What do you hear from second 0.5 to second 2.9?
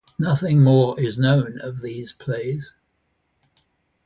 more is known of these plays.